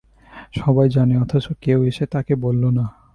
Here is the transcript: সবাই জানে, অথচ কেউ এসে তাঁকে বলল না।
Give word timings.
সবাই 0.55 0.87
জানে, 0.89 1.13
অথচ 1.17 1.45
কেউ 1.61 1.79
এসে 1.83 2.05
তাঁকে 2.05 2.33
বলল 2.35 2.63
না। 2.69 2.85